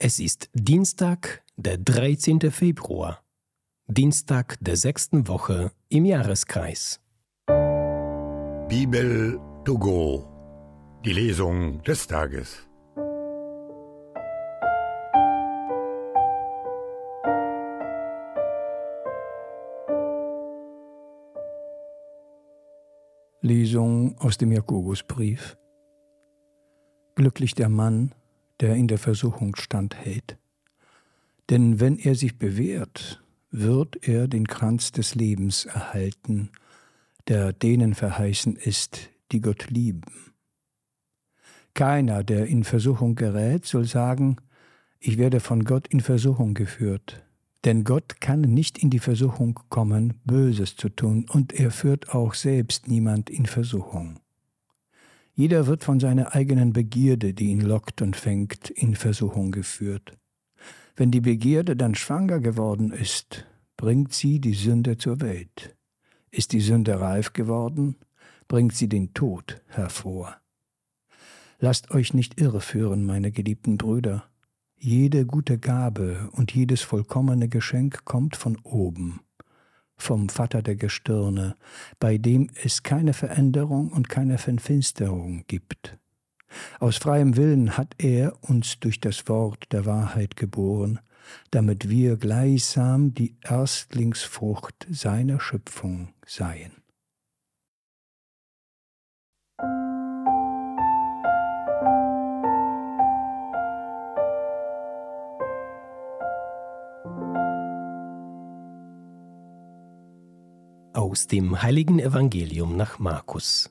Es 0.00 0.20
ist 0.20 0.48
Dienstag, 0.54 1.42
der 1.56 1.76
13. 1.76 2.52
Februar, 2.52 3.20
Dienstag 3.88 4.56
der 4.60 4.76
sechsten 4.76 5.26
Woche 5.26 5.72
im 5.88 6.04
Jahreskreis. 6.04 7.00
Bibel 8.68 9.40
to 9.64 9.76
go, 9.76 10.24
die 11.04 11.12
Lesung 11.12 11.82
des 11.82 12.06
Tages. 12.06 12.64
Lesung 23.40 24.16
aus 24.18 24.38
dem 24.38 24.52
Jakobusbrief. 24.52 25.58
Glücklich 27.16 27.56
der 27.56 27.68
Mann, 27.68 28.14
der 28.60 28.74
in 28.74 28.88
der 28.88 28.98
Versuchung 28.98 29.56
standhält. 29.56 30.36
Denn 31.50 31.80
wenn 31.80 31.98
er 31.98 32.14
sich 32.14 32.38
bewährt, 32.38 33.22
wird 33.50 34.06
er 34.06 34.28
den 34.28 34.46
Kranz 34.46 34.92
des 34.92 35.14
Lebens 35.14 35.64
erhalten, 35.64 36.50
der 37.28 37.52
denen 37.52 37.94
verheißen 37.94 38.56
ist, 38.56 39.10
die 39.32 39.40
Gott 39.40 39.70
lieben. 39.70 40.02
Keiner, 41.74 42.24
der 42.24 42.46
in 42.46 42.64
Versuchung 42.64 43.14
gerät, 43.14 43.64
soll 43.64 43.84
sagen, 43.84 44.36
ich 45.00 45.16
werde 45.16 45.40
von 45.40 45.64
Gott 45.64 45.86
in 45.88 46.00
Versuchung 46.00 46.54
geführt. 46.54 47.22
Denn 47.64 47.84
Gott 47.84 48.20
kann 48.20 48.40
nicht 48.40 48.78
in 48.78 48.90
die 48.90 48.98
Versuchung 48.98 49.60
kommen, 49.68 50.20
Böses 50.24 50.76
zu 50.76 50.88
tun, 50.88 51.26
und 51.28 51.52
er 51.52 51.70
führt 51.70 52.14
auch 52.14 52.34
selbst 52.34 52.88
niemand 52.88 53.30
in 53.30 53.46
Versuchung. 53.46 54.20
Jeder 55.38 55.68
wird 55.68 55.84
von 55.84 56.00
seiner 56.00 56.34
eigenen 56.34 56.72
Begierde, 56.72 57.32
die 57.32 57.52
ihn 57.52 57.60
lockt 57.60 58.02
und 58.02 58.16
fängt, 58.16 58.70
in 58.70 58.96
Versuchung 58.96 59.52
geführt. 59.52 60.18
Wenn 60.96 61.12
die 61.12 61.20
Begierde 61.20 61.76
dann 61.76 61.94
schwanger 61.94 62.40
geworden 62.40 62.90
ist, 62.90 63.46
bringt 63.76 64.12
sie 64.12 64.40
die 64.40 64.54
Sünde 64.54 64.98
zur 64.98 65.20
Welt. 65.20 65.76
Ist 66.32 66.52
die 66.52 66.60
Sünde 66.60 67.00
reif 67.00 67.34
geworden, 67.34 67.94
bringt 68.48 68.74
sie 68.74 68.88
den 68.88 69.14
Tod 69.14 69.62
hervor. 69.68 70.40
Lasst 71.60 71.92
euch 71.92 72.14
nicht 72.14 72.40
irreführen, 72.40 73.06
meine 73.06 73.30
geliebten 73.30 73.78
Brüder. 73.78 74.28
Jede 74.76 75.24
gute 75.24 75.60
Gabe 75.60 76.30
und 76.32 76.52
jedes 76.52 76.82
vollkommene 76.82 77.48
Geschenk 77.48 78.04
kommt 78.04 78.34
von 78.34 78.58
oben, 78.64 79.20
vom 79.98 80.28
Vater 80.28 80.62
der 80.62 80.76
Gestirne, 80.76 81.56
bei 81.98 82.18
dem 82.18 82.50
es 82.62 82.82
keine 82.82 83.12
Veränderung 83.12 83.90
und 83.90 84.08
keine 84.08 84.38
Verfinsterung 84.38 85.44
gibt. 85.48 85.98
Aus 86.80 86.96
freiem 86.96 87.36
Willen 87.36 87.76
hat 87.76 87.94
er 87.98 88.32
uns 88.42 88.80
durch 88.80 89.00
das 89.00 89.28
Wort 89.28 89.64
der 89.72 89.84
Wahrheit 89.84 90.36
geboren, 90.36 91.00
damit 91.50 91.90
wir 91.90 92.16
gleichsam 92.16 93.12
die 93.12 93.36
Erstlingsfrucht 93.42 94.86
seiner 94.90 95.40
Schöpfung 95.40 96.08
seien. 96.24 96.72
Aus 110.98 111.28
dem 111.28 111.62
heiligen 111.62 112.00
Evangelium 112.00 112.76
nach 112.76 112.98
Markus. 112.98 113.70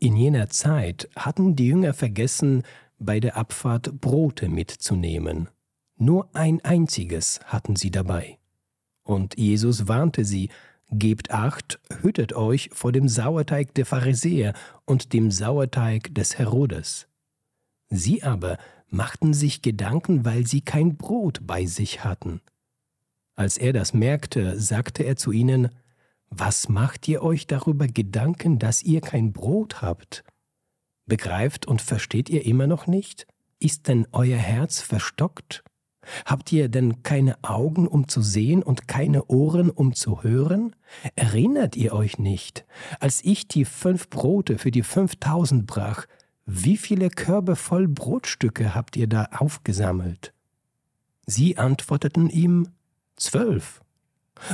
In 0.00 0.16
jener 0.16 0.48
Zeit 0.48 1.10
hatten 1.14 1.56
die 1.56 1.66
Jünger 1.66 1.92
vergessen, 1.92 2.62
bei 2.98 3.20
der 3.20 3.36
Abfahrt 3.36 4.00
Brote 4.00 4.48
mitzunehmen. 4.48 5.50
Nur 5.98 6.34
ein 6.34 6.64
einziges 6.64 7.40
hatten 7.44 7.76
sie 7.76 7.90
dabei. 7.90 8.38
Und 9.02 9.36
Jesus 9.36 9.88
warnte 9.88 10.24
sie, 10.24 10.48
Gebt 10.90 11.32
acht, 11.32 11.80
hütet 12.00 12.32
euch 12.32 12.70
vor 12.72 12.92
dem 12.92 13.10
Sauerteig 13.10 13.74
der 13.74 13.84
Pharisäer 13.84 14.54
und 14.86 15.12
dem 15.12 15.30
Sauerteig 15.30 16.14
des 16.14 16.38
Herodes. 16.38 17.08
Sie 17.90 18.22
aber 18.22 18.56
machten 18.88 19.34
sich 19.34 19.60
Gedanken, 19.60 20.24
weil 20.24 20.46
sie 20.46 20.62
kein 20.62 20.96
Brot 20.96 21.40
bei 21.46 21.66
sich 21.66 22.04
hatten. 22.04 22.40
Als 23.34 23.58
er 23.58 23.74
das 23.74 23.92
merkte, 23.92 24.58
sagte 24.58 25.02
er 25.02 25.16
zu 25.16 25.30
ihnen, 25.30 25.68
was 26.30 26.68
macht 26.68 27.08
ihr 27.08 27.22
euch 27.22 27.46
darüber 27.46 27.86
Gedanken, 27.86 28.58
dass 28.58 28.82
ihr 28.82 29.00
kein 29.00 29.32
Brot 29.32 29.82
habt? 29.82 30.24
Begreift 31.06 31.66
und 31.66 31.82
versteht 31.82 32.28
ihr 32.28 32.44
immer 32.44 32.66
noch 32.66 32.86
nicht? 32.86 33.26
Ist 33.58 33.88
denn 33.88 34.06
euer 34.12 34.38
Herz 34.38 34.80
verstockt? 34.80 35.62
Habt 36.24 36.52
ihr 36.52 36.68
denn 36.68 37.02
keine 37.02 37.42
Augen, 37.42 37.88
um 37.88 38.08
zu 38.08 38.22
sehen 38.22 38.62
und 38.62 38.86
keine 38.86 39.24
Ohren, 39.26 39.70
um 39.70 39.94
zu 39.94 40.22
hören? 40.22 40.76
Erinnert 41.16 41.76
ihr 41.76 41.92
euch 41.92 42.18
nicht, 42.18 42.64
als 43.00 43.24
ich 43.24 43.48
die 43.48 43.64
fünf 43.64 44.08
Brote 44.08 44.58
für 44.58 44.70
die 44.70 44.82
fünftausend 44.82 45.66
brach, 45.66 46.06
wie 46.44 46.76
viele 46.76 47.10
Körbe 47.10 47.56
voll 47.56 47.88
Brotstücke 47.88 48.74
habt 48.74 48.96
ihr 48.96 49.08
da 49.08 49.28
aufgesammelt? 49.36 50.32
Sie 51.26 51.58
antworteten 51.58 52.30
ihm, 52.30 52.68
zwölf. 53.16 53.80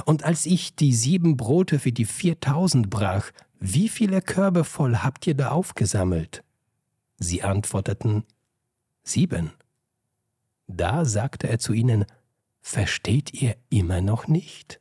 Und 0.05 0.25
als 0.25 0.47
ich 0.47 0.75
die 0.77 0.93
sieben 0.93 1.37
Brote 1.37 1.79
für 1.79 1.93
die 1.93 2.05
viertausend 2.05 2.91
brach, 2.91 3.31
wie 3.59 3.89
viele 3.89 4.23
Körbe 4.23 4.65
voll 4.65 4.97
habt 4.97 5.27
ihr 5.27 5.35
da 5.35 5.51
aufgesammelt? 5.51 6.43
Sie 7.19 7.43
antworteten, 7.43 8.25
sieben. 9.03 9.53
Da 10.67 11.05
sagte 11.05 11.49
er 11.49 11.59
zu 11.59 11.73
ihnen, 11.73 12.05
Versteht 12.63 13.35
ihr 13.35 13.57
immer 13.71 14.01
noch 14.01 14.29
nicht? 14.29 14.81